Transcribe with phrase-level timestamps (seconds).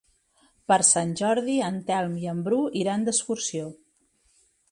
[0.71, 3.71] Per Sant Jordi en Telm i en Bru iran d'excursió.